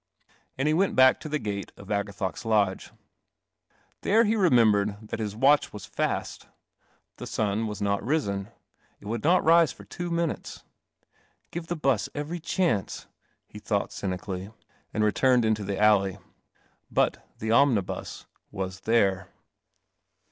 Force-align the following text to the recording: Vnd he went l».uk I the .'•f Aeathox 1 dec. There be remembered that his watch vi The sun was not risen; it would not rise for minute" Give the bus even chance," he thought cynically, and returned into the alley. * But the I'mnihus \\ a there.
Vnd 0.57 0.65
he 0.65 0.73
went 0.73 0.99
l».uk 0.99 1.17
I 1.23 1.29
the 1.29 1.39
.'•f 1.77 1.85
Aeathox 1.85 2.43
1 2.43 2.67
dec. 2.69 2.91
There 4.01 4.23
be 4.23 4.35
remembered 4.35 4.97
that 5.09 5.19
his 5.19 5.35
watch 5.35 5.67
vi 5.67 6.23
The 7.17 7.27
sun 7.27 7.67
was 7.67 7.83
not 7.83 8.03
risen; 8.03 8.49
it 8.99 9.05
would 9.05 9.23
not 9.23 9.43
rise 9.43 9.71
for 9.71 9.85
minute" 10.09 10.63
Give 11.51 11.67
the 11.67 11.75
bus 11.75 12.09
even 12.15 12.41
chance," 12.41 13.05
he 13.45 13.59
thought 13.59 13.91
cynically, 13.93 14.49
and 14.91 15.03
returned 15.03 15.45
into 15.45 15.63
the 15.63 15.79
alley. 15.79 16.17
* 16.57 16.89
But 16.89 17.23
the 17.37 17.49
I'mnihus 17.51 18.25
\\ 18.39 18.53
a 18.57 18.81
there. 18.85 19.29